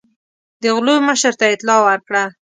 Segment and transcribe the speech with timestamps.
[0.61, 2.23] د غلو مشر ته اطلاع ورکړه.